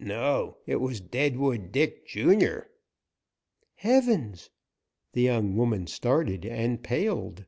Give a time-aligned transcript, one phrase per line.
[0.00, 2.70] "No, it was Deadwood Dick, Junior."
[3.74, 4.48] "Heavens!"
[5.12, 7.44] The young woman started and paled.